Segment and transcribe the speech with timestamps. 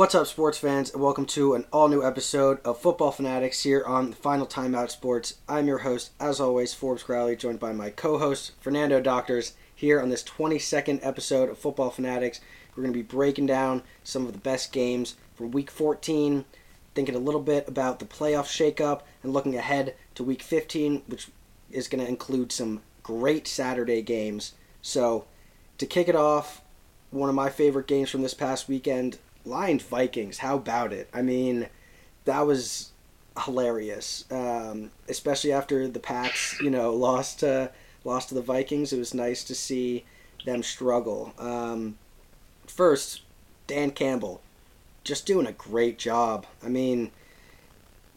[0.00, 3.84] What's up, sports fans, and welcome to an all new episode of Football Fanatics here
[3.84, 5.34] on Final Timeout Sports.
[5.46, 10.00] I'm your host, as always, Forbes Crowley, joined by my co host, Fernando Doctors, here
[10.00, 12.40] on this 22nd episode of Football Fanatics.
[12.74, 16.46] We're going to be breaking down some of the best games from week 14,
[16.94, 21.28] thinking a little bit about the playoff shakeup, and looking ahead to week 15, which
[21.70, 24.54] is going to include some great Saturday games.
[24.80, 25.26] So,
[25.76, 26.62] to kick it off,
[27.10, 31.08] one of my favorite games from this past weekend Lions Vikings, how about it?
[31.12, 31.68] I mean,
[32.24, 32.90] that was
[33.44, 37.70] hilarious, um, especially after the Pats, you know, lost to
[38.04, 38.92] lost to the Vikings.
[38.92, 40.04] It was nice to see
[40.44, 41.34] them struggle.
[41.38, 41.98] Um,
[42.66, 43.22] first,
[43.66, 44.40] Dan Campbell,
[45.04, 46.46] just doing a great job.
[46.62, 47.10] I mean,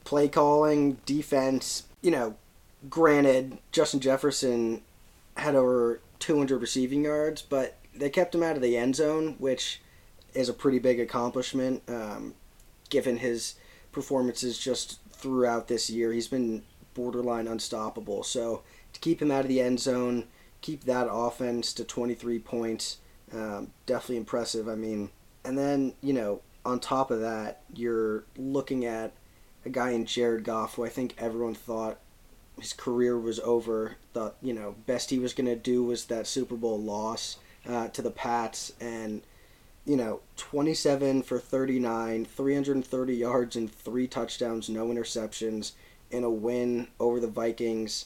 [0.03, 1.83] play calling, defense.
[2.01, 2.35] You know,
[2.89, 4.81] granted, Justin Jefferson
[5.37, 9.81] had over 200 receiving yards, but they kept him out of the end zone, which
[10.33, 12.33] is a pretty big accomplishment, um,
[12.89, 13.55] given his
[13.91, 16.11] performances just throughout this year.
[16.11, 16.63] He's been
[16.93, 18.23] borderline unstoppable.
[18.23, 20.25] So to keep him out of the end zone,
[20.61, 22.97] keep that offense to 23 points,
[23.33, 24.67] um, definitely impressive.
[24.67, 25.09] I mean,
[25.43, 29.13] and then, you know, on top of that, you're looking at
[29.65, 31.99] a guy in Jared Goff who I think everyone thought
[32.59, 33.95] his career was over.
[34.13, 37.87] Thought, you know, best he was going to do was that Super Bowl loss uh,
[37.89, 38.73] to the Pats.
[38.79, 39.21] And
[39.85, 45.73] you know, 27 for 39, 330 yards and three touchdowns, no interceptions
[46.09, 48.05] in a win over the Vikings.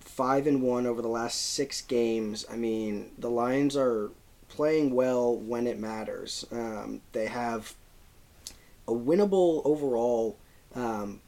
[0.00, 2.46] 5 and 1 over the last 6 games.
[2.50, 4.10] I mean, the Lions are
[4.48, 6.46] playing well when it matters.
[6.50, 7.74] Um, they have
[8.88, 10.38] a winnable overall
[10.74, 11.20] um,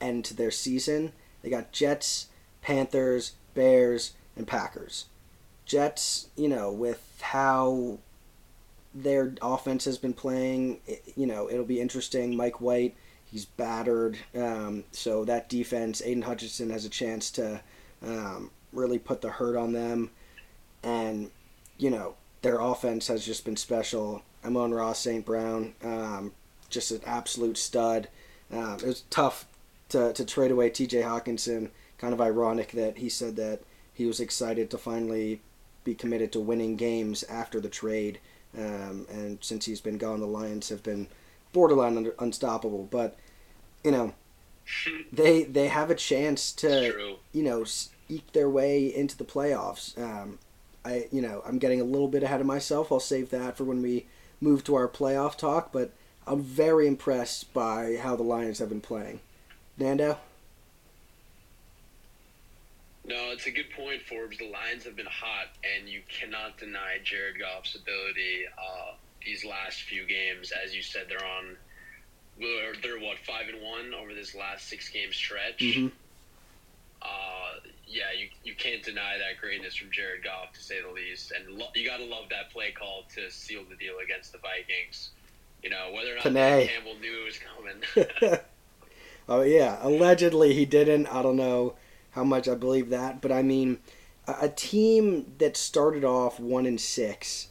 [0.00, 1.12] end to their season.
[1.42, 2.28] They got Jets,
[2.62, 5.06] Panthers, Bears, and Packers.
[5.66, 7.98] Jets, you know, with how
[8.94, 10.80] their offense has been playing.
[11.16, 12.36] You know, it'll be interesting.
[12.36, 14.18] Mike White, he's battered.
[14.34, 17.60] Um, so that defense, Aidan Hutchinson has a chance to
[18.06, 20.10] um, really put the hurt on them.
[20.82, 21.30] And,
[21.78, 24.22] you know, their offense has just been special.
[24.44, 25.24] Amon-Ra St.
[25.24, 26.32] Brown, um,
[26.68, 28.08] just an absolute stud.
[28.52, 29.46] Um, it was tough
[29.88, 31.70] to, to trade away TJ Hockenson.
[31.98, 33.60] Kind of ironic that he said that
[33.94, 35.40] he was excited to finally
[35.84, 38.18] be committed to winning games after the trade.
[38.56, 41.08] Um, and since he's been gone, the Lions have been
[41.52, 42.88] borderline under, unstoppable.
[42.90, 43.16] But
[43.82, 44.14] you know,
[45.12, 47.64] they they have a chance to you know
[48.08, 49.98] eke their way into the playoffs.
[50.00, 50.38] Um,
[50.84, 52.92] I you know I'm getting a little bit ahead of myself.
[52.92, 54.06] I'll save that for when we
[54.40, 55.72] move to our playoff talk.
[55.72, 55.92] But
[56.26, 59.20] I'm very impressed by how the Lions have been playing.
[59.78, 60.18] Nando.
[63.06, 64.38] No, it's a good point, Forbes.
[64.38, 68.94] The Lions have been hot, and you cannot deny Jared Goff's ability uh,
[69.24, 70.52] these last few games.
[70.64, 71.56] As you said, they're on.
[72.38, 75.58] They're what five and one over this last six game stretch.
[75.58, 75.88] Mm-hmm.
[77.02, 81.30] Uh, yeah, you you can't deny that greatness from Jared Goff to say the least,
[81.30, 84.38] and lo- you got to love that play call to seal the deal against the
[84.38, 85.10] Vikings.
[85.62, 88.40] You know whether or not Campbell knew it was coming.
[89.28, 91.06] oh yeah, allegedly he didn't.
[91.06, 91.74] I don't know
[92.14, 93.78] how much I believe that, but I mean,
[94.26, 97.48] a, a team that started off one and six,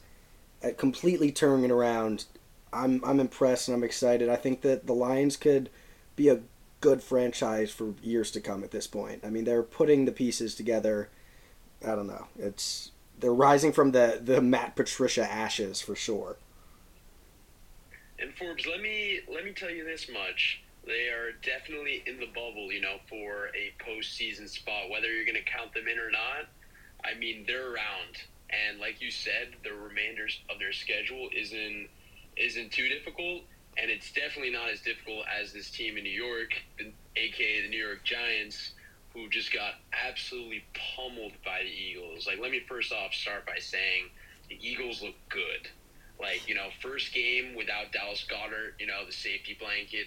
[0.62, 2.24] uh, completely turning it around.
[2.72, 4.28] I'm I'm impressed and I'm excited.
[4.28, 5.70] I think that the Lions could
[6.16, 6.40] be a
[6.80, 9.20] good franchise for years to come at this point.
[9.24, 11.08] I mean, they're putting the pieces together.
[11.86, 12.26] I don't know.
[12.38, 16.36] It's they're rising from the the Matt Patricia ashes for sure.
[18.18, 20.63] And Forbes, let me let me tell you this much.
[20.86, 24.90] They are definitely in the bubble, you know, for a postseason spot.
[24.90, 26.46] Whether you're going to count them in or not,
[27.04, 28.20] I mean, they're around.
[28.50, 31.88] And like you said, the remainders of their schedule isn't
[32.36, 33.42] isn't too difficult,
[33.78, 36.52] and it's definitely not as difficult as this team in New York,
[37.16, 38.72] aka the New York Giants,
[39.14, 40.64] who just got absolutely
[40.96, 42.26] pummeled by the Eagles.
[42.26, 44.10] Like, let me first off start by saying
[44.48, 45.70] the Eagles look good.
[46.20, 50.06] Like, you know, first game without Dallas Goedert, you know, the safety blanket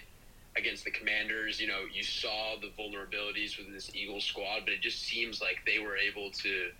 [0.56, 1.60] against the Commanders.
[1.60, 5.58] You know, you saw the vulnerabilities within this Eagles squad, but it just seems like
[5.66, 6.70] they were able to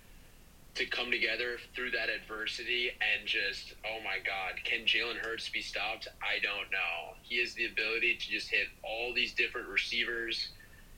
[0.75, 5.61] to come together through that adversity and just oh my God, can Jalen Hurts be
[5.61, 6.07] stopped?
[6.21, 7.17] I don't know.
[7.23, 10.49] He has the ability to just hit all these different receivers.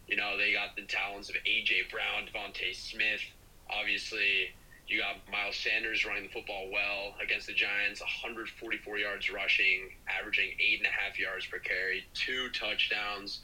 [0.07, 3.21] You know, they got the talents of AJ Brown, DeVonta Smith,
[3.69, 4.53] obviously
[4.91, 9.89] you got Miles Sanders running the football well against the Giants, 144 yards rushing,
[10.19, 13.39] averaging eight and a half yards per carry, two touchdowns.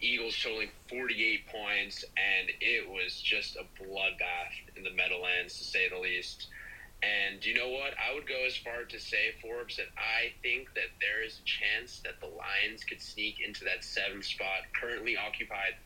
[0.00, 5.88] Eagles totaling 48 points, and it was just a bloodbath in the Meadowlands, to say
[5.88, 6.48] the least.
[7.02, 7.92] And you know what?
[8.00, 11.44] I would go as far to say, Forbes, that I think that there is a
[11.44, 15.76] chance that the Lions could sneak into that seventh spot currently occupied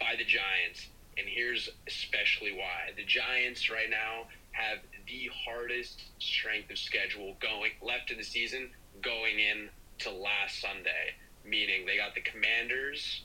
[0.00, 0.86] by the Giants.
[1.18, 2.92] And here's especially why.
[2.96, 4.26] The Giants right now
[4.56, 8.70] have the hardest strength of schedule going left in the season
[9.02, 9.68] going in
[9.98, 11.12] to last Sunday.
[11.44, 13.22] Meaning they got the Commanders,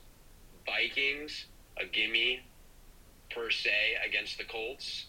[0.65, 1.45] Vikings,
[1.79, 2.41] a gimme
[3.33, 5.07] per se against the Colts,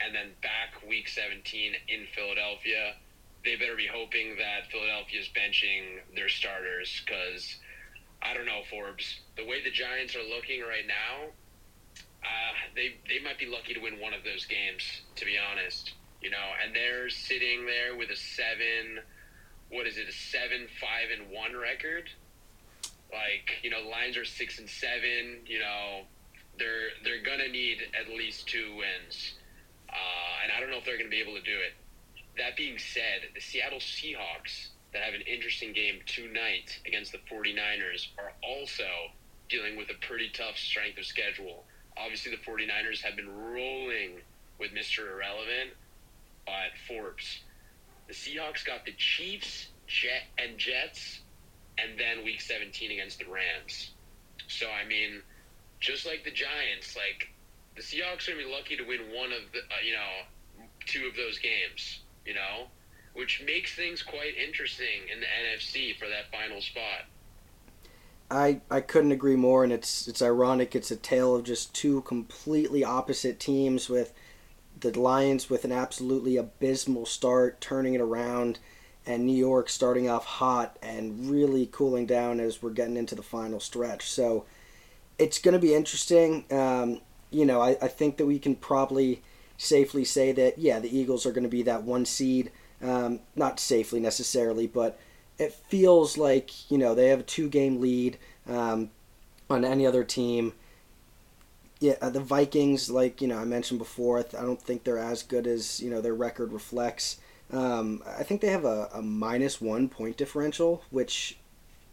[0.00, 2.94] and then back week 17 in Philadelphia.
[3.44, 7.56] They better be hoping that Philadelphia's benching their starters because
[8.22, 9.20] I don't know, Forbes.
[9.36, 11.32] The way the Giants are looking right now,
[12.22, 14.82] uh, they they might be lucky to win one of those games,
[15.16, 15.92] to be honest.
[16.20, 19.04] You know, and they're sitting there with a seven,
[19.70, 22.08] what is it, a seven five and one record.
[23.12, 25.46] Like you know, the Lions are six and seven.
[25.46, 26.02] You know,
[26.58, 29.34] they're they're gonna need at least two wins,
[29.88, 31.74] uh, and I don't know if they're gonna be able to do it.
[32.38, 38.08] That being said, the Seattle Seahawks that have an interesting game tonight against the 49ers
[38.18, 38.88] are also
[39.48, 41.64] dealing with a pretty tough strength of schedule.
[41.96, 44.20] Obviously, the 49ers have been rolling
[44.58, 45.10] with Mr.
[45.10, 45.70] Irrelevant,
[46.44, 47.40] but Forbes,
[48.06, 51.20] the Seahawks got the Chiefs, Jet, and Jets,
[51.78, 53.90] and then Week 17 against the Rams.
[54.48, 55.22] So I mean,
[55.80, 57.28] just like the Giants, like
[57.74, 61.06] the Seahawks are gonna be lucky to win one of the, uh, you know, two
[61.06, 62.00] of those games.
[62.24, 62.66] You know,
[63.14, 67.06] which makes things quite interesting in the NFC for that final spot.
[68.30, 70.74] I, I couldn't agree more, and it's it's ironic.
[70.74, 74.12] It's a tale of just two completely opposite teams with
[74.80, 78.58] the Lions with an absolutely abysmal start, turning it around,
[79.06, 83.22] and New York starting off hot and really cooling down as we're getting into the
[83.22, 84.10] final stretch.
[84.10, 84.44] So
[85.18, 86.44] it's going to be interesting.
[86.50, 87.00] Um,
[87.30, 89.22] you know, I, I think that we can probably
[89.56, 92.50] safely say that, yeah, the Eagles are going to be that one seed.
[92.82, 94.98] Um, not safely necessarily, but
[95.38, 98.18] it feels like, you know, they have a two game lead
[98.48, 98.90] um,
[99.50, 100.52] on any other team
[101.78, 105.22] yeah, uh, the Vikings, like you know, I mentioned before, I don't think they're as
[105.22, 107.18] good as you know their record reflects.
[107.52, 111.38] Um, I think they have a, a minus one point differential, which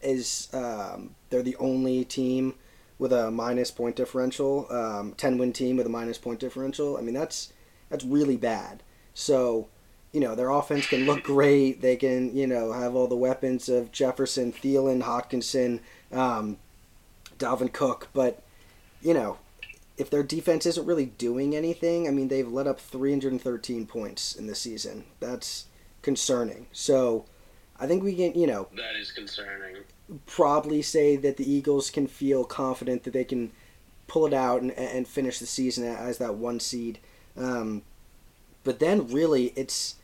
[0.01, 2.55] is um, they're the only team
[2.97, 6.97] with a minus point differential, um, ten win team with a minus point differential.
[6.97, 7.51] I mean that's
[7.89, 8.83] that's really bad.
[9.13, 9.67] So
[10.13, 11.81] you know their offense can look great.
[11.81, 15.79] They can you know have all the weapons of Jefferson, Thielen, Hockenson,
[16.11, 16.57] um,
[17.37, 18.41] Dalvin Cook, but
[19.01, 19.37] you know
[19.97, 24.47] if their defense isn't really doing anything, I mean, they've let up 313 points in
[24.47, 25.05] the season.
[25.19, 25.65] That's
[26.01, 26.67] concerning.
[26.71, 27.25] So
[27.79, 28.67] I think we can, you know.
[28.75, 29.83] That is concerning.
[30.25, 33.51] Probably say that the Eagles can feel confident that they can
[34.07, 36.99] pull it out and, and finish the season as that one seed.
[37.37, 37.83] Um,
[38.63, 39.95] but then really, it's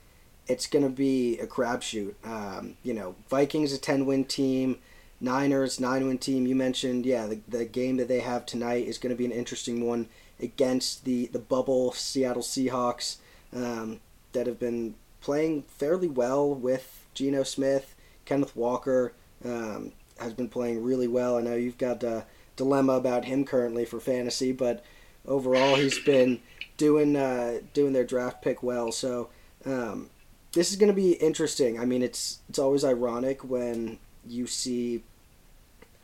[0.49, 2.15] it's going to be a crapshoot.
[2.25, 4.79] Um, you know, Vikings a 10 win team.
[5.21, 6.47] Niners, nine win team.
[6.47, 9.31] You mentioned, yeah, the, the game that they have tonight is going to be an
[9.31, 10.07] interesting one
[10.41, 13.17] against the, the bubble Seattle Seahawks
[13.53, 13.99] um,
[14.31, 17.95] that have been playing fairly well with Geno Smith.
[18.25, 19.13] Kenneth Walker
[19.45, 21.37] um, has been playing really well.
[21.37, 22.25] I know you've got a
[22.55, 24.83] dilemma about him currently for fantasy, but
[25.27, 26.39] overall he's been
[26.77, 28.91] doing uh, doing their draft pick well.
[28.91, 29.29] So
[29.65, 30.09] um,
[30.53, 31.79] this is going to be interesting.
[31.79, 35.03] I mean, it's it's always ironic when you see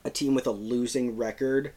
[0.04, 1.74] a team with a losing record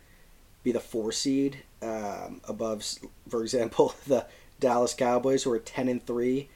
[0.62, 2.84] be the four seed um, above,
[3.28, 4.26] for example, the
[4.60, 6.48] Dallas Cowboys who are ten and three.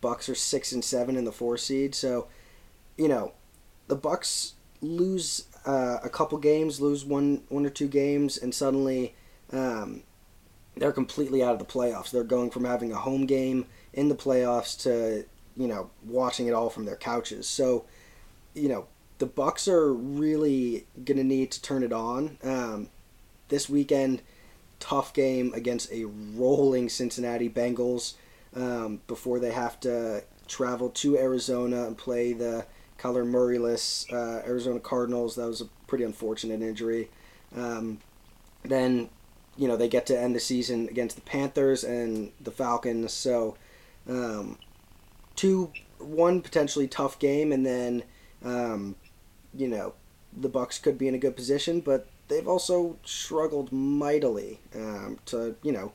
[0.00, 1.94] Bucks are six and seven in the four seed.
[1.94, 2.28] So,
[2.98, 3.32] you know,
[3.88, 9.14] the Bucks lose uh, a couple games, lose one one or two games, and suddenly
[9.50, 10.02] um,
[10.76, 12.10] they're completely out of the playoffs.
[12.10, 15.24] They're going from having a home game in the playoffs to
[15.56, 17.48] you know watching it all from their couches.
[17.48, 17.84] So,
[18.54, 18.86] you know,
[19.18, 22.88] the Bucks are really gonna need to turn it on um,
[23.48, 24.22] this weekend.
[24.80, 28.14] Tough game against a rolling Cincinnati Bengals
[28.54, 32.66] um, before they have to travel to Arizona and play the
[32.98, 35.36] Kyler Murrayless uh, Arizona Cardinals.
[35.36, 37.10] That was a pretty unfortunate injury.
[37.56, 38.00] Um,
[38.64, 39.08] then,
[39.56, 43.12] you know, they get to end the season against the Panthers and the Falcons.
[43.12, 43.56] So,
[44.08, 44.58] um,
[45.36, 48.02] two, one potentially tough game, and then
[48.44, 48.96] um,
[49.54, 49.94] you know,
[50.36, 55.56] the Bucks could be in a good position, but they've also struggled mightily um, to,
[55.62, 55.92] you know,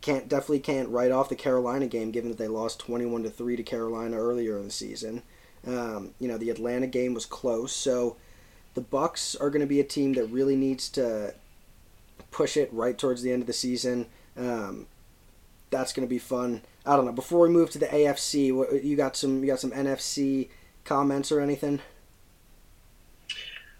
[0.00, 3.56] can't definitely can't write off the Carolina game given that they lost 21 to 3
[3.56, 5.22] to Carolina earlier in the season.
[5.66, 8.16] Um, you know, the Atlanta game was close, so
[8.72, 11.34] the Bucks are going to be a team that really needs to
[12.30, 14.06] push it right towards the end of the season.
[14.38, 14.86] Um,
[15.68, 16.62] that's going to be fun.
[16.86, 17.12] I don't know.
[17.12, 20.48] Before we move to the AFC, what, you got some you got some NFC
[20.84, 21.80] comments or anything?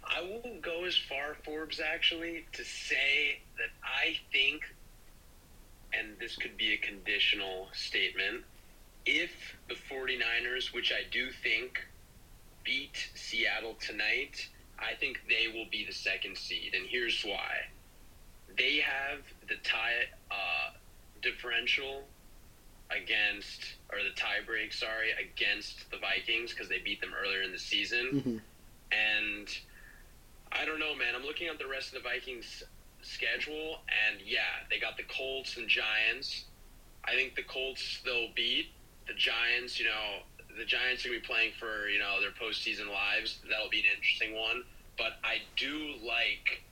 [0.04, 4.62] I will go as far, Forbes, actually, to say that I think,
[5.92, 8.44] and this could be a conditional statement,
[9.06, 11.80] if the 49ers, which I do think,
[12.64, 16.74] beat Seattle tonight, I think they will be the second seed.
[16.74, 17.68] And here's why.
[18.58, 20.72] They have the tie uh,
[21.22, 22.04] differential
[22.90, 27.58] against, or the tiebreak, sorry, against the Vikings because they beat them earlier in the
[27.58, 28.08] season.
[28.12, 28.36] Mm-hmm.
[28.92, 29.48] And
[30.52, 31.14] I don't know, man.
[31.14, 32.62] I'm looking at the rest of the Vikings
[33.02, 36.44] schedule, and yeah, they got the Colts and Giants.
[37.04, 38.72] I think the Colts they'll beat
[39.06, 39.78] the Giants.
[39.78, 40.22] You know,
[40.58, 43.40] the Giants are gonna be playing for you know their postseason lives.
[43.48, 44.64] That'll be an interesting one.
[44.98, 46.62] But I do like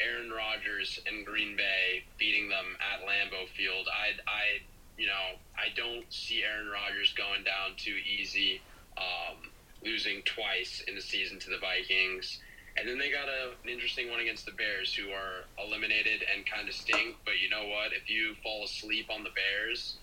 [0.00, 3.88] Aaron Rodgers and Green Bay beating them at Lambeau Field.
[3.90, 4.62] I I
[4.98, 8.60] you know I don't see Aaron Rodgers going down too easy,
[8.96, 9.50] um,
[9.82, 12.40] losing twice in the season to the Vikings.
[12.76, 16.44] And then they got a, an interesting one against the Bears, who are eliminated and
[16.44, 17.16] kind of stink.
[17.24, 17.92] But you know what?
[17.92, 19.96] If you fall asleep on the Bears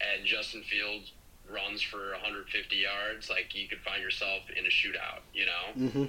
[0.00, 1.12] and Justin Fields
[1.48, 5.86] runs for 150 yards, like you could find yourself in a shootout, you know?
[5.86, 6.06] Mm-hmm.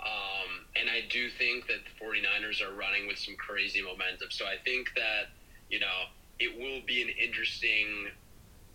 [0.00, 4.30] Um, and I do think that the 49ers are running with some crazy momentum.
[4.30, 5.32] So I think that,
[5.70, 6.08] you know,
[6.40, 8.08] it will be an interesting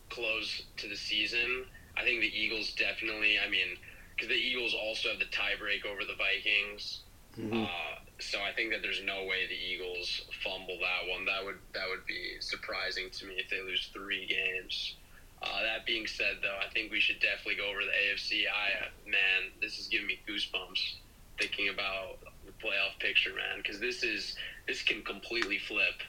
[0.10, 1.66] close to the season.
[1.98, 3.78] I think the Eagles definitely, I mean,
[4.16, 7.02] because the Eagles also have the tiebreak over the Vikings.
[7.38, 7.64] Mm-hmm.
[7.64, 11.26] Uh, so I think that there's no way the Eagles fumble that one.
[11.26, 14.96] That would that would be surprising to me if they lose three games.
[15.42, 18.44] Uh, that being said, though, I think we should definitely go over the AFC.
[18.48, 20.96] I man, this is giving me goosebumps
[21.40, 26.02] thinking about the playoff picture, man, because this is this can completely flip.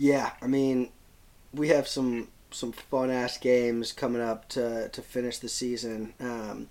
[0.00, 0.88] Yeah, I mean,
[1.52, 6.14] we have some some fun ass games coming up to to finish the season.
[6.18, 6.70] Um,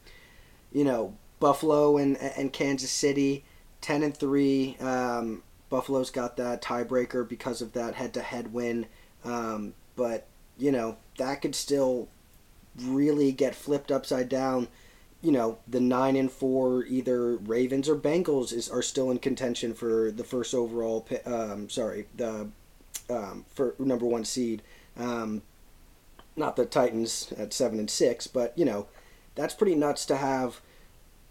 [0.72, 3.46] you know, Buffalo and and Kansas City,
[3.82, 4.78] ten and three.
[4.80, 8.88] Um, Buffalo's got that tiebreaker because of that head to head win,
[9.24, 10.26] um, but
[10.58, 12.10] you know that could still
[12.82, 14.68] really get flipped upside down.
[15.22, 19.74] You know, the nine and four either Ravens or Bengals is are still in contention
[19.76, 21.08] for the first overall.
[21.26, 22.50] Um, sorry, the
[23.10, 24.62] um, for number one seed.
[24.98, 25.42] Um,
[26.36, 28.88] not the Titans at seven and six, but you know,
[29.36, 30.62] that's pretty nuts to have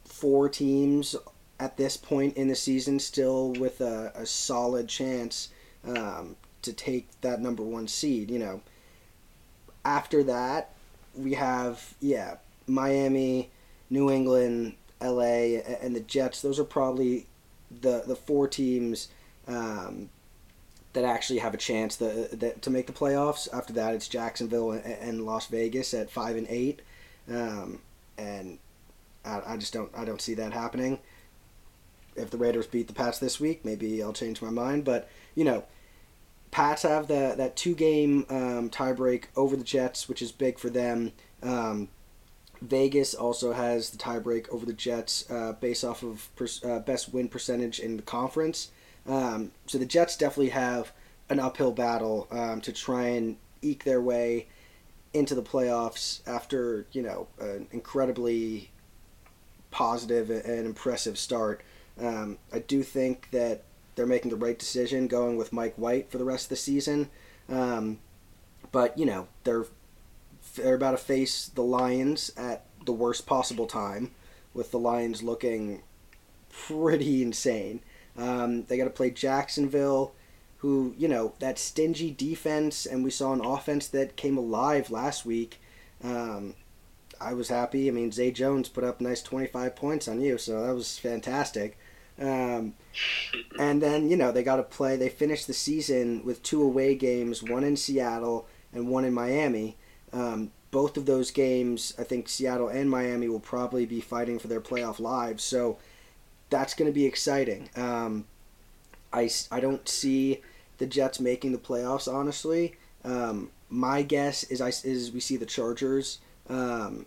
[0.05, 1.17] four teams
[1.61, 5.49] at this point in the season still with a, a solid chance
[5.87, 8.31] um, to take that number one seed.
[8.31, 8.63] You know,
[9.85, 10.75] after that
[11.19, 13.51] we have yeah Miami,
[13.91, 15.63] New England, L.A.
[15.83, 16.43] and the Jets.
[16.43, 17.27] Those are probably
[17.71, 19.09] the the four teams.
[19.47, 20.11] Um,
[20.99, 23.47] that actually have a chance the, to make the playoffs.
[23.52, 26.83] After that, it's Jacksonville and, and Las Vegas at five and eight,
[27.31, 27.81] um,
[28.17, 28.59] and
[29.25, 30.99] I, I, just don't I don't see that happening.
[32.17, 34.85] If the Raiders beat the Pats this week, maybe I'll change my mind.
[34.85, 35.64] But you know,
[36.50, 40.69] Pats have the that two game um, tiebreak over the Jets, which is big for
[40.69, 41.12] them.
[41.45, 41.90] Um,
[42.61, 47.14] Vegas also has the tiebreak over the Jets uh, based off of per, uh, best
[47.14, 48.73] win percentage in the conference.
[49.09, 50.93] Um, so the Jets definitely have
[51.31, 54.47] an uphill battle um, to try and eke their way
[55.15, 58.71] into the playoffs after you know an incredibly
[59.71, 61.62] positive and impressive start.
[62.00, 63.62] Um, I do think that
[63.95, 67.11] they're making the right decision going with Mike White for the rest of the season,
[67.49, 67.99] um,
[68.71, 69.67] but you know they're
[70.55, 74.12] they're about to face the Lions at the worst possible time,
[74.55, 75.83] with the Lions looking
[76.50, 77.81] pretty insane.
[78.19, 80.13] Um, they got to play Jacksonville,
[80.59, 85.25] who, you know, that stingy defense, and we saw an offense that came alive last
[85.25, 85.61] week.
[86.03, 86.55] Um,
[87.21, 87.89] I was happy.
[87.89, 91.79] I mean, Zay Jones put up nice 25 points on you, so that was fantastic.
[92.21, 92.75] Um,
[93.59, 96.97] and then, you know, they got to play, they finished the season with two away
[96.97, 99.77] games, one in Seattle and one in Miami.
[100.13, 104.49] Um, both of those games, I think Seattle and Miami will probably be fighting for
[104.49, 105.45] their playoff lives.
[105.45, 105.79] So,
[106.50, 107.69] that's going to be exciting.
[107.76, 108.26] Um,
[109.12, 110.40] I, I don't see
[110.78, 112.76] the Jets making the playoffs, honestly.
[113.05, 117.07] Um, my guess is I, is we see the Chargers um,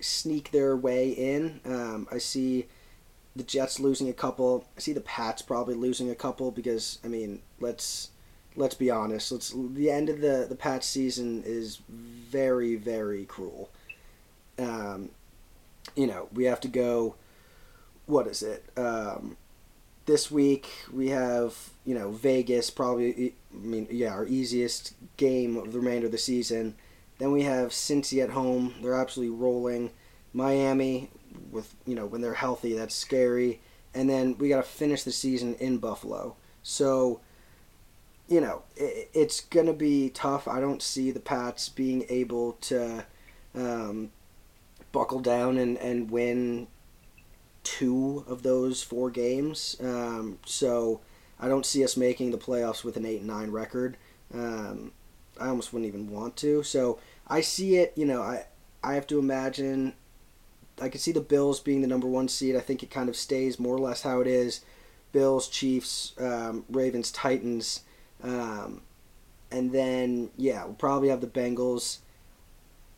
[0.00, 1.60] sneak their way in.
[1.64, 2.66] Um, I see
[3.36, 4.66] the Jets losing a couple.
[4.76, 8.10] I see the Pats probably losing a couple because I mean, let's
[8.56, 9.30] let's be honest.
[9.30, 13.70] Let's the end of the the Pats season is very very cruel.
[14.58, 15.10] Um,
[15.94, 17.14] you know, we have to go
[18.08, 18.64] what is it?
[18.76, 19.36] Um,
[20.06, 23.34] this week we have you know Vegas probably.
[23.52, 26.74] I mean, yeah, our easiest game of the remainder of the season.
[27.18, 28.74] Then we have Cincy at home.
[28.82, 29.90] They're absolutely rolling.
[30.32, 31.10] Miami
[31.50, 33.60] with you know when they're healthy, that's scary.
[33.94, 36.36] And then we got to finish the season in Buffalo.
[36.62, 37.20] So,
[38.28, 40.48] you know, it, it's gonna be tough.
[40.48, 43.04] I don't see the Pats being able to
[43.54, 44.10] um,
[44.92, 46.68] buckle down and and win
[47.64, 49.76] two of those four games.
[49.80, 51.00] Um, so
[51.40, 53.96] I don't see us making the playoffs with an eight and nine record.
[54.32, 54.92] Um,
[55.40, 56.62] I almost wouldn't even want to.
[56.62, 57.92] So I see it.
[57.96, 58.46] You know, I
[58.82, 59.94] I have to imagine.
[60.80, 62.54] I could see the Bills being the number one seed.
[62.54, 64.64] I think it kind of stays more or less how it is.
[65.10, 67.80] Bills, Chiefs, um, Ravens, Titans,
[68.22, 68.82] um,
[69.50, 71.98] and then yeah, we'll probably have the Bengals.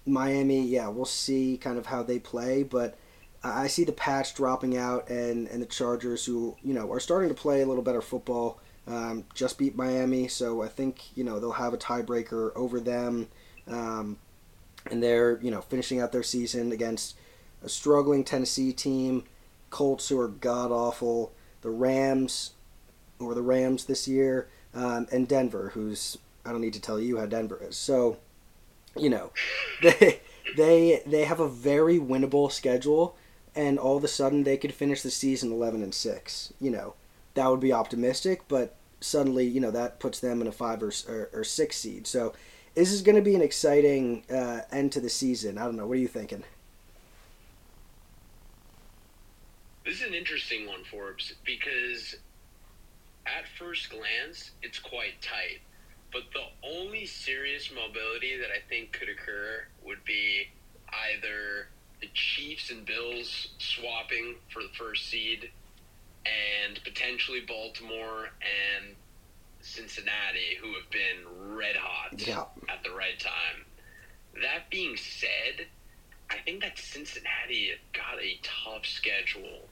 [0.07, 2.97] Miami, yeah, we'll see kind of how they play, but
[3.43, 7.29] I see the Pats dropping out and, and the Chargers, who you know are starting
[7.29, 11.41] to play a little better football, um, just beat Miami, so I think you know
[11.41, 13.29] they'll have a tiebreaker over them,
[13.67, 14.19] um,
[14.91, 17.17] and they're you know finishing out their season against
[17.65, 19.25] a struggling Tennessee team,
[19.71, 21.33] Colts who are god awful,
[21.63, 22.53] the Rams,
[23.19, 27.19] or the Rams this year, um, and Denver, who's I don't need to tell you
[27.19, 27.77] how Denver is.
[27.77, 28.19] So,
[28.97, 29.31] you know,
[29.83, 30.21] they
[30.57, 33.17] they they have a very winnable schedule
[33.55, 36.95] and all of a sudden they could finish the season 11 and 6 you know.
[37.35, 40.93] That would be optimistic but suddenly you know that puts them in a 5 or,
[41.09, 42.07] or, or 6 seed.
[42.07, 42.35] So
[42.75, 45.59] this is going to be an exciting uh, end to the season?
[45.59, 45.87] I don't know.
[45.87, 46.45] What are you thinking?
[49.85, 52.17] This is an interesting one forbes because
[53.27, 55.61] at first glance it's quite tight.
[56.13, 60.49] But the only serious mobility that i think could occur would be
[61.15, 61.69] either
[62.01, 65.51] the Chiefs and Bills swapping for the first seed,
[66.25, 68.95] and potentially Baltimore and
[69.61, 72.45] Cincinnati, who have been red hot yeah.
[72.69, 73.65] at the right time.
[74.43, 75.67] That being said,
[76.31, 79.69] I think that Cincinnati got a tough schedule,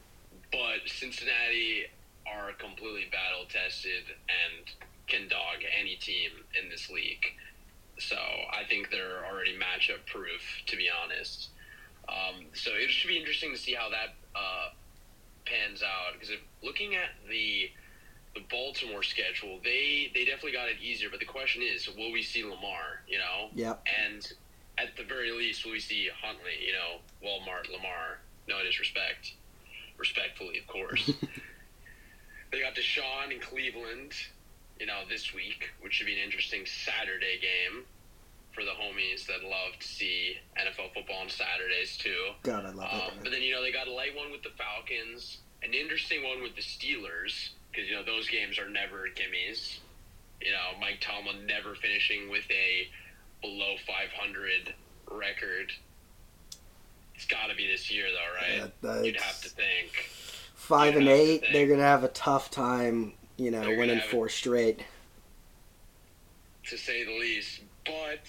[0.50, 1.86] but Cincinnati
[2.26, 4.70] are completely battle tested and
[5.06, 7.24] can dog any team in this league.
[7.98, 11.48] So I think they're already matchup proof, to be honest.
[12.08, 14.70] Um, so it should be interesting to see how that uh,
[15.44, 17.70] pans out because looking at the
[18.34, 21.08] the Baltimore schedule, they they definitely got it easier.
[21.10, 23.02] But the question is, will we see Lamar?
[23.06, 23.74] You know, yeah,
[24.06, 24.26] and
[24.78, 26.58] at the very least, will we see Huntley?
[26.64, 28.20] You know, Walmart, Lamar.
[28.48, 29.34] No disrespect,
[29.98, 31.06] respectfully, of course.
[32.52, 34.12] they got Deshaun in Cleveland,
[34.80, 37.84] you know, this week, which should be an interesting Saturday game
[38.58, 42.30] for the homies that love to see NFL football on Saturdays too.
[42.42, 43.22] God, I love um, it.
[43.22, 46.42] But then you know they got a light one with the Falcons, an interesting one
[46.42, 49.78] with the Steelers because you know those games are never gimmies.
[50.42, 52.88] You know Mike Tomlin never finishing with a
[53.40, 54.74] below 500
[55.10, 55.72] record.
[57.14, 58.72] It's got to be this year though, right?
[58.82, 60.10] Yeah, You'd have to think.
[60.54, 63.12] 5 You'd and eight, they're gonna have a tough time.
[63.36, 64.80] You know, they're winning four straight.
[66.64, 68.20] To say the least, but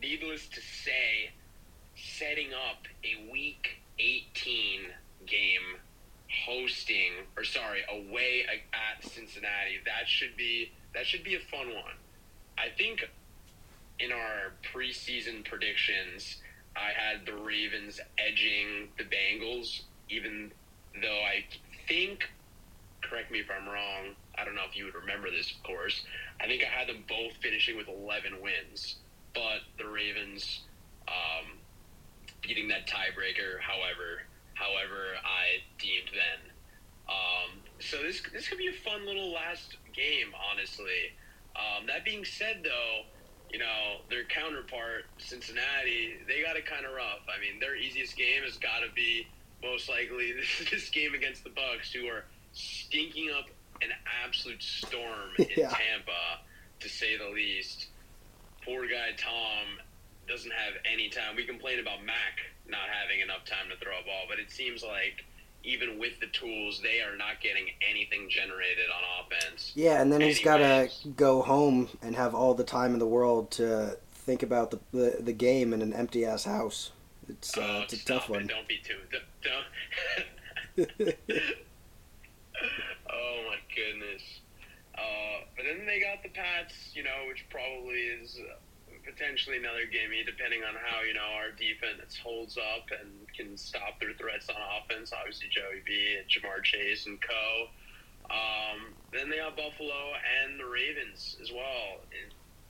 [0.00, 1.30] needless to say,
[1.96, 4.80] setting up a week 18
[5.26, 5.80] game
[6.44, 11.94] hosting or sorry away at Cincinnati that should be that should be a fun one.
[12.58, 13.08] I think
[13.98, 16.36] in our preseason predictions
[16.76, 20.52] I had the Ravens edging the Bengals even
[21.00, 21.44] though I
[21.88, 22.28] think
[23.02, 26.04] correct me if I'm wrong I don't know if you would remember this of course
[26.40, 28.96] I think I had them both finishing with 11 wins
[29.36, 30.62] but the Ravens
[31.06, 31.58] um,
[32.40, 36.50] beating that tiebreaker, however, however I deemed then.
[37.08, 41.12] Um, so this this could be a fun little last game, honestly.
[41.54, 43.04] Um, that being said, though,
[43.50, 47.22] you know their counterpart Cincinnati, they got it kind of rough.
[47.28, 49.28] I mean, their easiest game has got to be
[49.62, 53.46] most likely this, this game against the Bucks, who are stinking up
[53.82, 53.90] an
[54.24, 55.68] absolute storm in yeah.
[55.68, 56.40] Tampa,
[56.80, 57.88] to say the least
[58.66, 59.78] poor guy Tom
[60.28, 61.36] doesn't have any time.
[61.36, 64.82] We complain about Mac not having enough time to throw a ball, but it seems
[64.82, 65.24] like
[65.62, 69.72] even with the tools, they are not getting anything generated on offense.
[69.74, 73.06] Yeah, and then he's got to go home and have all the time in the
[73.06, 76.90] world to think about the the, the game in an empty ass house.
[77.28, 78.46] It's, uh, oh, it's a tough one.
[78.46, 78.98] Don't be too.
[79.42, 79.64] Don't.
[83.10, 84.35] oh my goodness.
[84.96, 88.40] Uh, but then they got the Pats, you know, which probably is
[89.04, 94.00] potentially another gimme, depending on how you know our defense holds up and can stop
[94.00, 95.12] their threats on offense.
[95.12, 97.68] Obviously, Joey B and Ja'Marr Chase and Co.
[98.30, 102.02] Um, then they have Buffalo and the Ravens as well.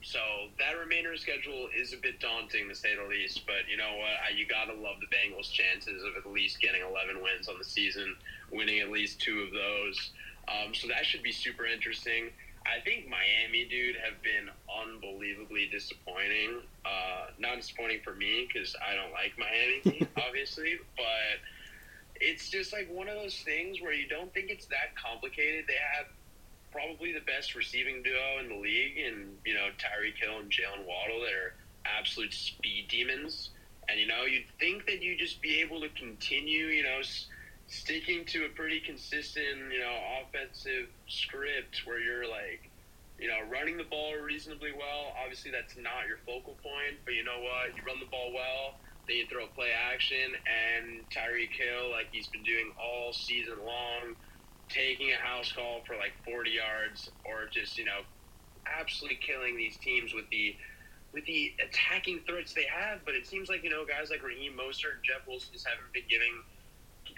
[0.03, 0.19] So
[0.59, 3.41] that remainder schedule is a bit daunting to say the least.
[3.47, 4.37] But you know what?
[4.37, 8.15] You gotta love the Bengals' chances of at least getting 11 wins on the season,
[8.51, 10.11] winning at least two of those.
[10.47, 12.29] Um, so that should be super interesting.
[12.65, 16.61] I think Miami, dude, have been unbelievably disappointing.
[16.85, 21.39] Uh, not disappointing for me because I don't like Miami, team, obviously, but
[22.19, 25.65] it's just like one of those things where you don't think it's that complicated.
[25.67, 26.07] They have
[26.71, 30.85] probably the best receiving duo in the league, and you know Tyreek Hill and Jaylen
[30.85, 31.55] Waddle that are
[31.85, 33.51] absolute speed demons.
[33.89, 36.99] And you know you'd think that you'd just be able to continue, you know.
[36.99, 37.27] S-
[37.67, 42.71] sticking to a pretty consistent, you know, offensive script where you're like,
[43.19, 45.13] you know, running the ball reasonably well.
[45.21, 47.75] Obviously, that's not your focal point, but you know what?
[47.75, 52.07] You run the ball well, then you throw a play action, and Tyreek Hill, like
[52.11, 54.15] he's been doing all season long,
[54.69, 58.05] taking a house call for like 40 yards, or just you know,
[58.79, 60.55] absolutely killing these teams with the
[61.11, 63.01] with the attacking threats they have.
[63.03, 65.91] But it seems like you know guys like Raheem Mostert and Jeff Wilson just haven't
[65.91, 66.31] been giving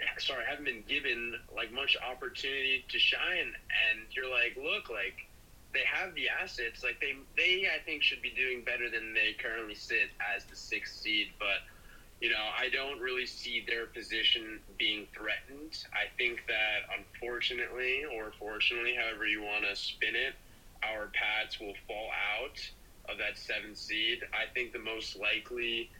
[0.18, 3.52] sorry, haven't been given like much opportunity to shine.
[3.90, 5.26] And you're like, look, like
[5.72, 6.82] they have the assets.
[6.82, 10.56] Like they, they I think should be doing better than they currently sit as the
[10.56, 11.28] sixth seed.
[11.38, 11.62] But
[12.20, 15.84] you know, I don't really see their position being threatened.
[15.92, 20.34] I think that unfortunately, or fortunately, however you want to spin it,
[20.82, 22.60] our Pats will fall out
[23.08, 24.20] of that seventh seed.
[24.32, 25.90] I think the most likely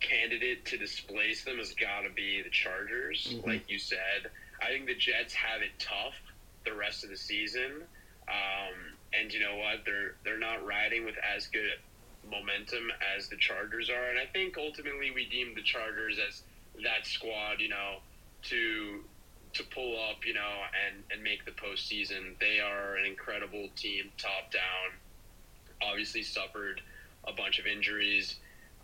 [0.00, 3.48] candidate to displace them has got to be the Chargers, mm-hmm.
[3.48, 4.30] like you said.
[4.62, 6.14] I think the Jets have it tough
[6.64, 7.82] the rest of the season,
[8.28, 8.74] um,
[9.18, 9.84] and you know what?
[9.84, 11.62] They're they're not riding with as good
[12.30, 16.42] momentum as the Chargers are, and I think ultimately we deem the Chargers as
[16.82, 17.96] that squad, you know,
[18.44, 19.04] to
[19.54, 22.38] to pull up, you know, and and make the postseason.
[22.40, 24.98] They are an incredible team, top down.
[25.80, 26.80] Obviously, suffered
[27.26, 28.36] a bunch of injuries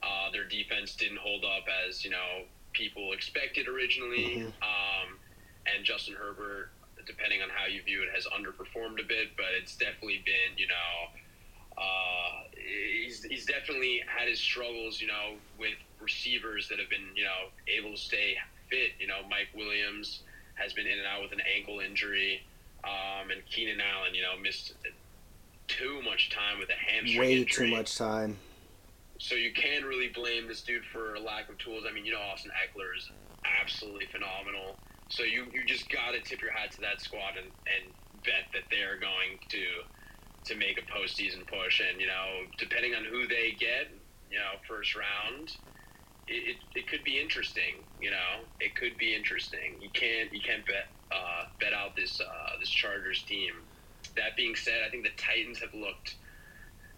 [0.05, 4.63] uh, their defense didn't hold up as you know people expected originally, mm-hmm.
[4.63, 5.19] um,
[5.73, 6.71] and Justin Herbert,
[7.07, 9.37] depending on how you view it, has underperformed a bit.
[9.37, 15.35] But it's definitely been you know uh, he's he's definitely had his struggles you know
[15.59, 18.37] with receivers that have been you know able to stay
[18.71, 18.93] fit.
[18.99, 20.21] You know Mike Williams
[20.55, 22.43] has been in and out with an ankle injury,
[22.85, 24.75] um, and Keenan Allen you know missed
[25.67, 27.71] too much time with a hamstring way injury.
[27.71, 28.37] too much time
[29.19, 31.85] so you can't really blame this dude for a lack of tools.
[31.89, 33.11] I mean, you know, Austin Ekeler is
[33.61, 34.77] absolutely phenomenal.
[35.09, 37.93] So you, you just got to tip your hat to that squad and, and
[38.25, 39.65] bet that they're going to
[40.45, 41.81] to make a postseason push.
[41.81, 43.89] And you know, depending on who they get,
[44.31, 45.57] you know, first round,
[46.29, 47.85] it, it, it could be interesting.
[48.01, 49.77] You know, it could be interesting.
[49.81, 53.53] You can't you can't bet uh, bet out this uh, this Chargers team.
[54.17, 56.17] That being said, I think the Titans have looked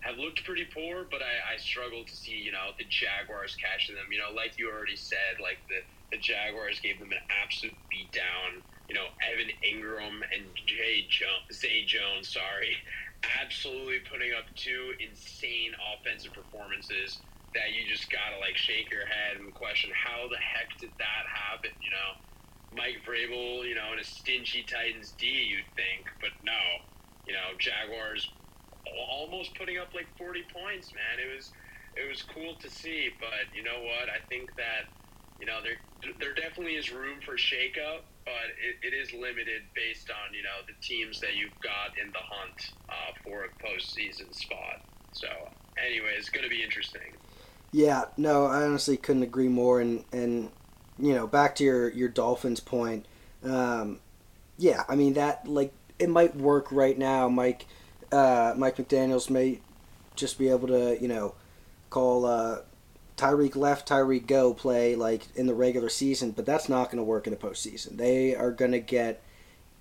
[0.07, 3.97] have looked pretty poor, but I, I struggle to see, you know, the Jaguars catching
[3.97, 4.07] them.
[4.13, 5.83] You know, like you already said, like the,
[6.15, 8.63] the Jaguars gave them an absolute beatdown.
[8.89, 12.79] You know, Evan Engram and Jay Jones, Zay Jones, sorry,
[13.43, 17.19] absolutely putting up two insane offensive performances
[17.55, 21.25] that you just gotta like shake your head and question how the heck did that
[21.27, 21.75] happen?
[21.83, 22.11] You know,
[22.79, 26.63] Mike Vrabel, you know, in a stingy Titans D, you'd think, but no,
[27.27, 28.31] you know, Jaguars
[29.11, 31.19] almost putting up like 40 points, man.
[31.23, 31.53] It was
[31.97, 34.09] it was cool to see, but you know what?
[34.09, 34.89] I think that
[35.41, 35.79] you know there
[36.21, 40.61] there definitely is room for shakeup, but it, it is limited based on you know
[40.67, 44.85] the teams that you've got in the hunt uh, for a postseason spot.
[45.13, 45.29] So,
[45.83, 47.15] anyway, it's going to be interesting.
[47.73, 49.81] Yeah, no, I honestly couldn't agree more.
[49.81, 50.51] And and
[50.99, 53.07] you know, back to your your Dolphins point.
[53.43, 54.01] Um,
[54.59, 57.67] yeah, I mean that like it might work right now, Mike
[58.13, 59.61] uh, Mike McDaniel's may
[60.15, 61.35] just be able to, you know,
[61.91, 62.59] call uh,
[63.17, 67.05] Tyreek left, Tyreek go play like in the regular season, but that's not going to
[67.05, 67.97] work in the postseason.
[67.97, 69.23] They are going to get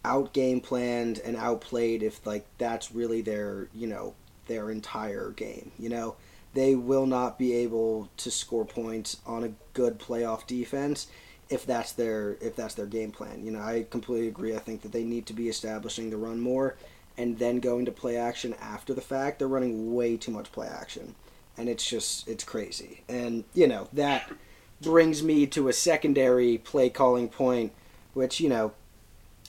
[0.04, 4.14] out game planned and outplayed if like that's really their, you know,
[4.48, 5.72] their entire game.
[5.78, 6.16] You know,
[6.54, 11.08] they will not be able to score points on a good playoff defense
[11.50, 13.46] if that's their if that's their game plan.
[13.46, 14.56] You know, I completely agree.
[14.56, 16.78] I think that they need to be establishing the run more
[17.17, 20.67] and then going to play action after the fact, they're running way too much play
[20.67, 21.15] action.
[21.58, 23.04] And it's just, it's crazy.
[23.08, 24.30] And, you know, that
[24.82, 27.71] brings me to a secondary play calling point,
[28.13, 28.73] which, you know,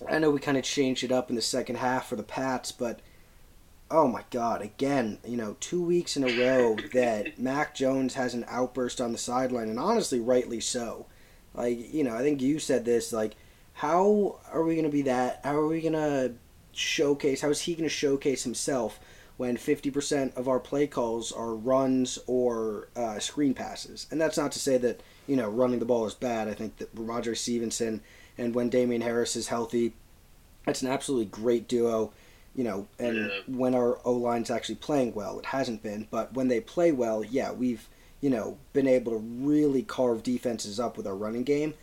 [0.08, 2.70] I know we kind of changed it up in the second half for the Pats,
[2.70, 3.00] but
[3.90, 8.34] oh my God, again, you know, two weeks in a row that Mac Jones has
[8.34, 11.06] an outburst on the sideline, and honestly, rightly so.
[11.54, 13.36] Like, you know, I think you said this, like,
[13.74, 16.34] how are we to be that, how are we to
[16.76, 17.40] showcase?
[17.40, 19.00] How is he going to showcase himself
[19.36, 24.06] when 50% of our play calls are runs or uh, screen passes?
[24.10, 26.48] And that's not to say that you know running the ball is bad.
[26.48, 28.00] I think that Rhamondre Stevenson
[28.38, 29.94] and when Damien Harris is healthy,
[30.64, 32.12] that's an absolutely great duo.
[32.54, 33.40] You know, and Yeah.
[33.46, 37.22] when our O line's actually playing well, it hasn't been, but when they play well,
[37.22, 37.88] yeah, we've
[38.22, 41.74] you know been able to really carve defenses up with our running game.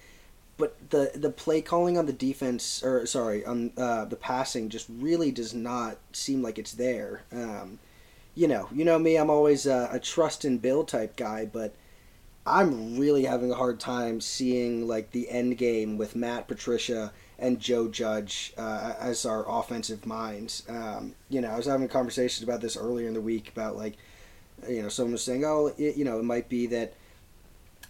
[0.58, 4.88] But the the play calling on the defense, or sorry, on uh, the passing, just
[4.90, 7.24] really does not seem like it's there.
[7.32, 7.80] Um,
[8.36, 11.76] you know, you know me, I'm always a, a trust and build type guy, but
[12.46, 17.60] I'm really having a hard time seeing like the end game with Matt Patricia and
[17.60, 20.64] Joe Judge uh, as our offensive minds.
[20.68, 23.96] Um, you know, I was having conversations about this earlier in the week about like,
[24.68, 26.94] you know, someone was saying, oh, it, you know, it might be that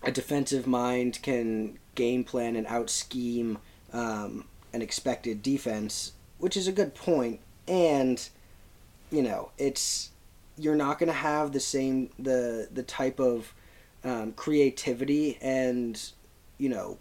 [0.04, 3.58] a defensive mind can game plan and out scheme
[3.92, 7.40] um, an expected defense, which is a good point.
[7.68, 8.28] And
[9.12, 10.10] you know, it's
[10.58, 13.54] you're not going to have the same the the type of
[14.04, 16.02] um, creativity and
[16.58, 16.98] you know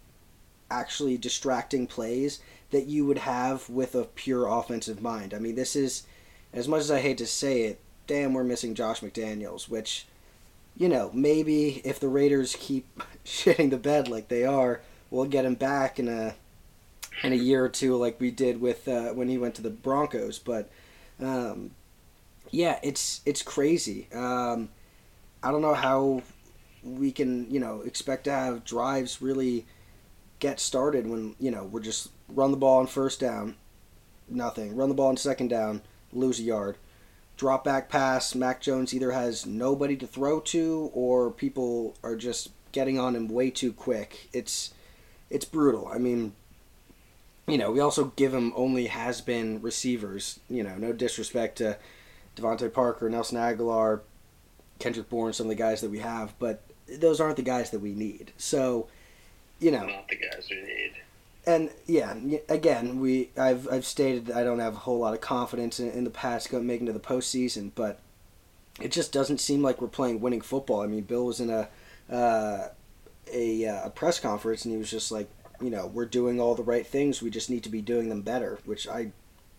[0.70, 5.35] actually distracting plays that you would have with a pure offensive mind.
[5.35, 6.07] I mean, this is
[6.52, 10.07] as much as I hate to say it, damn, we're missing Josh McDaniels, which
[10.83, 15.45] you know maybe if the Raiders keep shitting the bed like they are, we'll get
[15.45, 16.35] him back in a
[17.23, 19.71] in a year or two, like we did with uh, when he went to the
[19.71, 20.40] Broncos.
[20.40, 20.68] But
[21.21, 21.71] um,
[22.51, 24.09] yeah, it's it's crazy.
[24.12, 24.71] Um,
[25.40, 26.23] I don't know how
[26.83, 29.66] we can you know expect to have drives really
[30.40, 33.55] get started when you know we're just run the ball on first down,
[34.29, 34.75] nothing.
[34.75, 36.77] Run the ball on second down, lose a yard.
[37.37, 38.35] Drop back pass.
[38.35, 43.29] Mac Jones either has nobody to throw to, or people are just getting on him
[43.29, 44.29] way too quick.
[44.33, 44.73] It's
[45.31, 45.88] it's brutal.
[45.92, 46.35] I mean,
[47.47, 50.40] you know, we also give him only has been receivers.
[50.49, 51.79] You know, no disrespect to
[52.37, 54.01] DeVante Parker, Nelson Agholor,
[54.79, 56.62] Kendrick Bourne, some of the guys that we have, but
[56.99, 58.33] those aren't the guys that we need.
[58.37, 58.88] So,
[59.59, 60.92] you know, Not the guys we need.
[61.46, 62.14] And yeah,
[62.48, 66.05] again, we I've I've stated I don't have a whole lot of confidence in, in
[66.05, 68.00] the past go making to the postseason, but
[68.81, 70.83] it just doesn't seem like we're playing winning football.
[70.83, 71.68] I mean, Bill was in a
[72.11, 72.68] uh,
[73.33, 75.28] a, uh, a press conference and he was just like,
[75.61, 77.22] you know, we're doing all the right things.
[77.22, 79.12] We just need to be doing them better, which I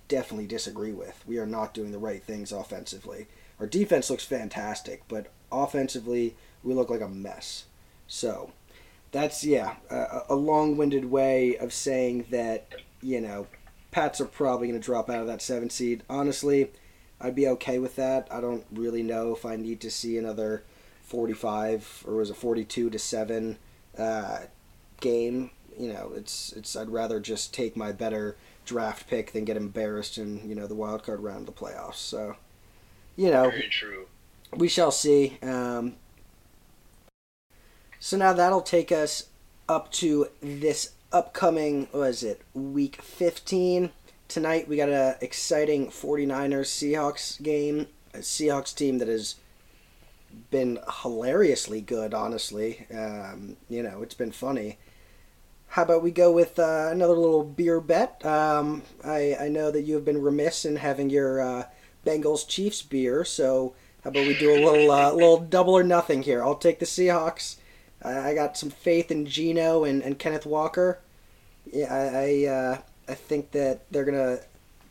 [0.08, 1.24] definitely disagree with.
[1.26, 3.28] We are not doing the right things offensively.
[3.60, 7.66] Our defense looks fantastic, but offensively, we look like a mess.
[8.08, 8.52] So,
[9.14, 12.68] that's yeah, a, a long-winded way of saying that
[13.04, 13.48] you know,
[13.92, 16.04] Pats are probably going to drop out of that seven seed.
[16.10, 16.72] Honestly,
[17.22, 18.28] I'd be okay with that.
[18.32, 20.64] I don't really know if I need to see another
[21.04, 23.60] forty-five or was it forty-two to seven
[23.98, 24.40] uh,
[25.00, 25.52] game.
[25.78, 26.76] You know, it's it's.
[26.76, 30.76] I'd rather just take my better draft pick than get embarrassed in you know the
[30.76, 31.96] wild card round of the playoffs.
[31.96, 32.36] So,
[33.16, 33.52] you know,
[34.56, 35.38] we shall see.
[35.44, 35.98] Um,
[38.04, 39.30] so now that'll take us
[39.70, 43.92] up to this upcoming, what is it, week 15.
[44.28, 47.88] Tonight we got a exciting 49ers Seahawks game.
[48.14, 49.36] A Seahawks team that has
[50.52, 52.86] been hilariously good, honestly.
[52.94, 54.80] Um, you know, it's been funny.
[55.70, 58.24] How about we go with uh, another little beer bet?
[58.26, 61.64] Um, I, I know that you have been remiss in having your uh,
[62.06, 66.24] Bengals Chiefs beer, so how about we do a little uh, little double or nothing
[66.24, 66.44] here?
[66.44, 67.56] I'll take the Seahawks.
[68.04, 71.00] I, I got some faith in Geno and, and Kenneth Walker.
[71.72, 74.40] Yeah, I I, uh, I think that they're gonna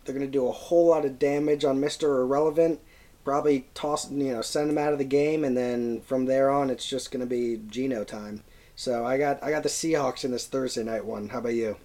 [0.04, 2.80] they're gonna do a whole lot of damage on Mister Irrelevant.
[3.24, 6.70] Probably toss you know send him out of the game, and then from there on
[6.70, 8.42] it's just gonna be Geno time.
[8.74, 11.28] So I got I got the Seahawks in this Thursday night one.
[11.28, 11.76] How about you?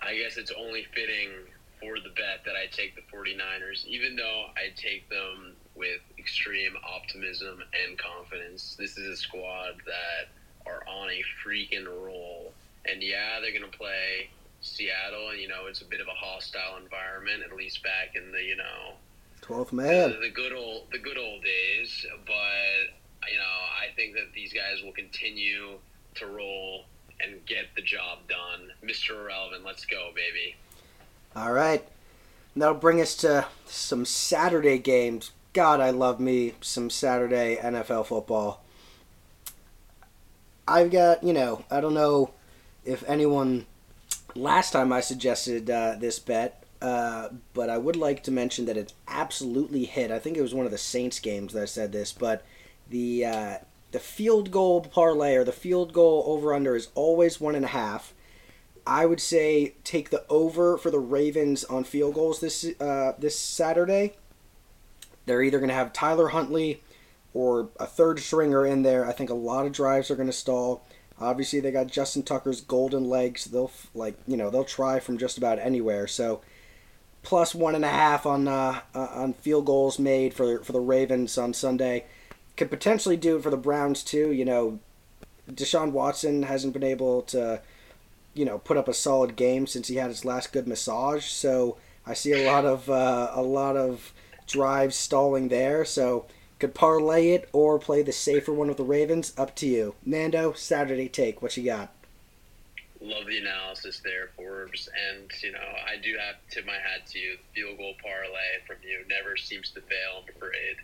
[0.00, 1.30] I guess it's only fitting
[1.80, 6.72] for the bet that I take the 49ers, even though I take them with extreme
[6.84, 8.76] optimism and confidence.
[8.78, 10.28] This is a squad that
[10.70, 12.52] are on a freaking roll.
[12.84, 14.28] And yeah, they're going to play
[14.60, 18.32] Seattle, and, you know, it's a bit of a hostile environment, at least back in
[18.32, 18.94] the, you know,
[19.40, 20.16] Twelfth the, man.
[20.20, 22.06] the good old the good old days.
[22.26, 25.78] But you know, I think that these guys will continue
[26.16, 26.84] to roll
[27.20, 28.70] and get the job done.
[28.84, 29.10] Mr.
[29.10, 30.56] Irrelevant, let's go, baby.
[31.34, 31.86] All right.
[32.56, 35.32] That'll bring us to some Saturday games.
[35.52, 38.62] God, I love me some Saturday NFL football.
[40.66, 42.32] I've got, you know, I don't know
[42.84, 43.66] if anyone
[44.34, 48.76] last time I suggested uh, this bet, uh, but I would like to mention that
[48.76, 50.10] it's absolutely hit.
[50.10, 52.44] I think it was one of the Saints games that I said this, but
[52.88, 53.58] the uh,
[53.90, 57.68] the field goal parlay or the field goal over under is always one and a
[57.68, 58.14] half.
[58.86, 63.38] I would say take the over for the Ravens on field goals this uh, this
[63.38, 64.14] Saturday.
[65.28, 66.82] They're either going to have Tyler Huntley
[67.34, 69.06] or a third stringer in there.
[69.06, 70.84] I think a lot of drives are going to stall.
[71.20, 73.46] Obviously, they got Justin Tucker's golden legs.
[73.46, 76.06] They'll like you know they'll try from just about anywhere.
[76.06, 76.40] So
[77.22, 80.80] plus one and a half on uh, uh, on field goals made for for the
[80.80, 82.06] Ravens on Sunday.
[82.56, 84.32] Could potentially do it for the Browns too.
[84.32, 84.78] You know,
[85.50, 87.60] Deshaun Watson hasn't been able to,
[88.34, 91.26] you know, put up a solid game since he had his last good massage.
[91.26, 94.12] So I see a lot of uh, a lot of
[94.48, 95.84] drives stalling there.
[95.84, 96.26] So
[96.58, 99.32] could parlay it or play the safer one with the Ravens.
[99.38, 100.52] Up to you, Nando.
[100.52, 101.40] Saturday take.
[101.40, 101.92] What you got?
[103.00, 104.88] Love the analysis there, Forbes.
[105.12, 107.36] And, you know, I do have to tip my hat to you.
[107.36, 110.76] The field goal parlay from you never seems to fail, I'm afraid.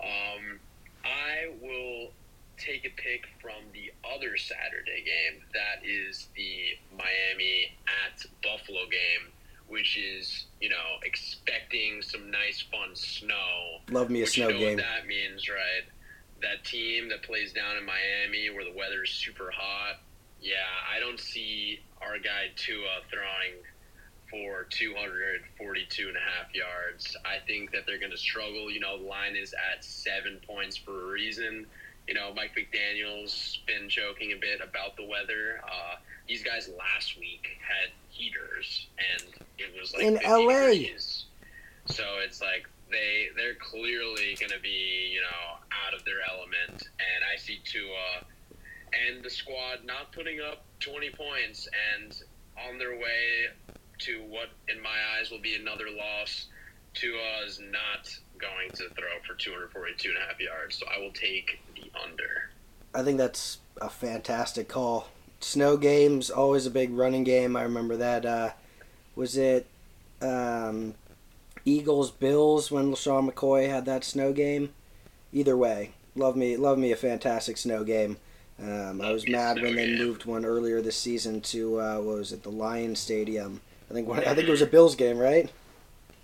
[0.00, 0.60] Um,
[1.04, 2.12] I will
[2.58, 5.42] take a pick from the other Saturday game.
[5.52, 7.72] That is the Miami
[8.06, 9.32] at Buffalo game,
[9.68, 13.80] which is, you know, expecting some nice, fun snow.
[13.90, 14.76] Love me a snow you know game.
[14.76, 15.84] What that means, right?
[16.42, 20.00] That team that plays down in Miami where the weather is super hot.
[20.40, 20.56] Yeah,
[20.94, 23.62] I don't see our guy Tua throwing
[24.30, 27.16] for 242 and a half yards.
[27.24, 28.70] I think that they're going to struggle.
[28.70, 31.66] You know, the line is at seven points for a reason.
[32.08, 35.60] You know, Mike McDaniel's been joking a bit about the weather.
[35.62, 39.22] Uh, these guys last week had heaters, and
[39.58, 40.48] it was like In 50 LA.
[40.70, 41.24] degrees.
[41.86, 46.82] So it's like they they're clearly going to be you know out of their element,
[46.82, 48.24] and I see Tua
[49.06, 52.12] and the squad not putting up 20 points and
[52.68, 53.48] on their way
[53.98, 56.46] to what in my eyes will be another loss.
[56.94, 58.08] Tua is not
[58.40, 62.50] going to throw for 242 and a half yards, so I will take the under.
[62.94, 65.08] I think that's a fantastic call.
[65.40, 67.56] Snow games always a big running game.
[67.56, 68.26] I remember that.
[68.26, 68.50] Uh,
[69.14, 69.66] was it
[70.20, 70.94] um,
[71.64, 74.70] Eagles Bills when LeSean McCoy had that snow game?
[75.32, 78.16] Either way, love me love me a fantastic snow game.
[78.60, 82.32] Um, I was mad when they moved one earlier this season to uh, what was
[82.32, 83.60] it the Lion Stadium?
[83.90, 85.48] I think one, I think it was a Bills game, right?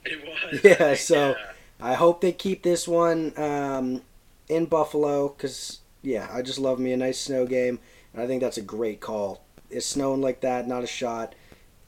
[0.04, 0.60] It was.
[0.64, 1.50] Yeah, so- yeah.
[1.80, 4.00] I hope they keep this one um,
[4.48, 7.78] in Buffalo because, yeah, I just love me a nice snow game.
[8.12, 9.44] And I think that's a great call.
[9.70, 11.34] It's snowing like that, not a shot.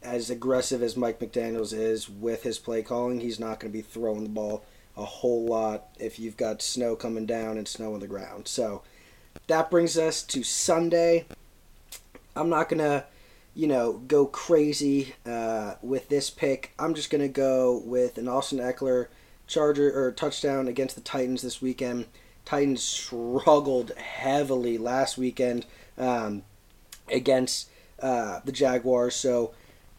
[0.03, 3.83] As aggressive as Mike McDaniels is with his play calling, he's not going to be
[3.83, 4.65] throwing the ball
[4.97, 8.49] a whole lot if you've got snow coming down and snow on the ground.
[8.49, 8.83] So
[9.47, 11.27] that brings us to Sunday.
[12.35, 13.05] I'm not going to,
[13.55, 16.73] you know, go crazy uh, with this pick.
[16.79, 19.09] I'm just going to go with an Austin Ekeler
[19.47, 22.07] Charger or touchdown against the Titans this weekend.
[22.47, 25.67] Titans struggled heavily last weekend
[25.99, 26.43] um,
[27.13, 27.69] against
[28.01, 29.53] uh, the Jaguars, so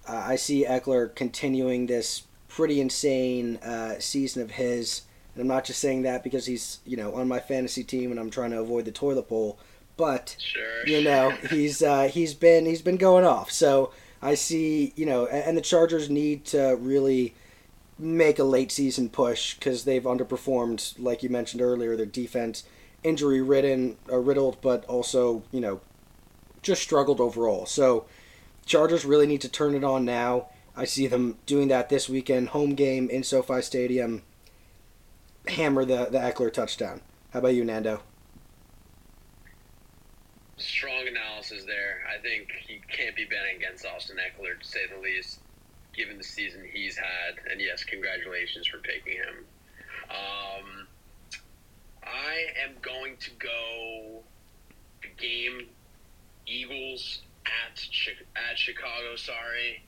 [0.08, 5.02] uh, I see Ekeler continuing this pretty insane uh, season of his.
[5.36, 8.20] And I'm not just saying that because he's you know on my fantasy team and
[8.20, 9.60] I'm trying to avoid the toilet bowl,
[9.98, 10.88] but Sure.
[10.88, 13.52] you know he's uh, he's been he's been going off.
[13.52, 17.36] So I see you know, and the Chargers need to really
[18.00, 21.96] make a late season push because they've underperformed, like you mentioned earlier.
[21.96, 22.64] Their defense
[23.04, 25.82] injury ridden, uh, riddled, but also you know
[26.62, 27.66] just struggled overall.
[27.66, 28.06] So
[28.66, 30.48] Chargers really need to turn it on now.
[30.76, 34.24] I see them doing that this weekend, home game in SoFi Stadium.
[35.48, 37.02] Hammer the the Ekeler touchdown.
[37.32, 38.02] How about you, Nando?
[40.58, 42.02] Strong analysis there.
[42.12, 45.40] I think he can't be betting against Austin Ekeler, to say the least,
[45.98, 47.36] given the season he's had.
[47.52, 49.46] And yes, congratulations for picking him.
[50.10, 50.88] Um,
[52.04, 54.24] I am going to go
[55.02, 55.68] the game
[56.46, 59.16] Eagles at Chi- at Chicago.
[59.16, 59.84] Sorry.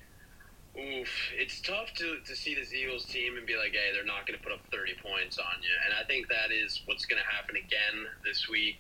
[0.77, 4.27] Oof, it's tough to, to see this Eagles team and be like, hey, they're not
[4.27, 5.75] going to put up 30 points on you.
[5.85, 8.79] And I think that is what's going to happen again this week.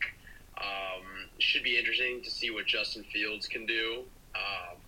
[0.57, 4.03] Um, should be interesting to see what Justin Fields can do.
[4.35, 4.78] Um,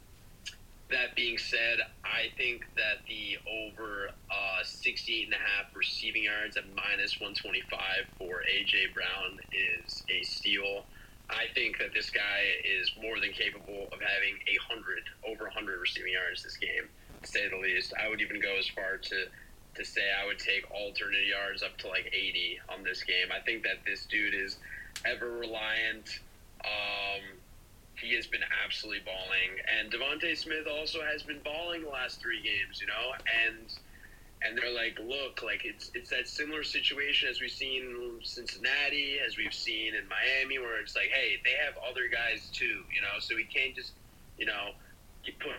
[0.92, 6.58] that being said, I think that the over uh, 68 and a half receiving yards
[6.58, 7.72] at minus 125
[8.18, 10.86] for AJ Brown is a steal.
[11.30, 15.80] I think that this guy is more than capable of having a hundred, over 100
[15.80, 16.92] receiving yards this game,
[17.24, 17.94] to say the least.
[17.96, 19.26] I would even go as far to
[19.76, 23.32] to say I would take alternate yards up to like 80 on this game.
[23.32, 24.60] I think that this dude is
[25.06, 26.10] ever reliant.
[28.16, 32.82] Has been absolutely balling, and DeVonta Smith also has been balling the last three games.
[32.82, 33.14] You know,
[33.48, 33.74] and
[34.44, 39.20] and they're like, look, like it's it's that similar situation as we've seen in Cincinnati,
[39.26, 42.84] as we've seen in Miami, where it's like, hey, they have other guys too.
[42.94, 43.94] You know, so we can't just
[44.38, 44.72] you know
[45.24, 45.54] keep put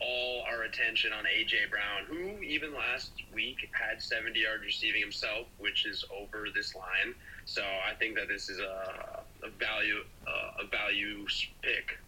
[0.00, 5.46] all our attention on AJ Brown, who even last week had 70 yards receiving himself,
[5.58, 7.14] which is over this line.
[7.44, 11.26] So I think that this is a, a value uh, a value
[11.62, 11.98] pick.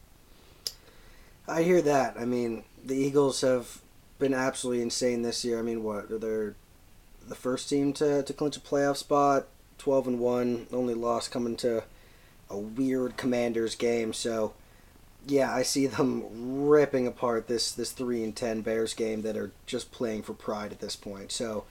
[1.46, 2.16] I hear that.
[2.18, 3.80] I mean, the Eagles have
[4.18, 5.58] been absolutely insane this year.
[5.58, 6.54] I mean, what they're
[7.26, 9.46] the first team to, to clinch a playoff spot,
[9.78, 11.84] twelve and one, only loss coming to
[12.50, 14.12] a weird Commanders game.
[14.12, 14.54] So,
[15.26, 19.52] yeah, I see them ripping apart this this three and ten Bears game that are
[19.66, 21.32] just playing for pride at this point.
[21.32, 21.64] So,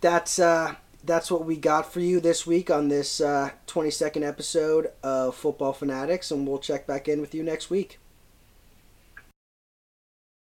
[0.00, 0.74] that's uh,
[1.04, 5.72] that's what we got for you this week on this uh, 22nd episode of Football
[5.72, 7.98] Fanatics, and we'll check back in with you next week.